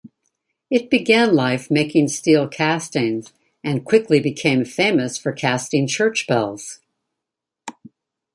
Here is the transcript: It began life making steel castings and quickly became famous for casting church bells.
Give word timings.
It 0.71 0.89
began 0.89 1.35
life 1.35 1.69
making 1.69 2.07
steel 2.07 2.47
castings 2.47 3.31
and 3.63 3.85
quickly 3.85 4.19
became 4.19 4.65
famous 4.65 5.15
for 5.15 5.31
casting 5.31 5.87
church 5.87 6.25
bells. 6.25 6.79